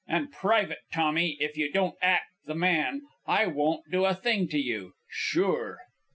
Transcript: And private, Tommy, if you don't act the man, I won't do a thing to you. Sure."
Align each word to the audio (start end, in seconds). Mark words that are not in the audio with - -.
And 0.07 0.31
private, 0.31 0.79
Tommy, 0.91 1.37
if 1.39 1.55
you 1.57 1.71
don't 1.71 1.93
act 2.01 2.31
the 2.47 2.55
man, 2.55 3.03
I 3.27 3.45
won't 3.45 3.83
do 3.91 4.05
a 4.05 4.15
thing 4.15 4.47
to 4.47 4.57
you. 4.57 4.93
Sure." 5.07 5.77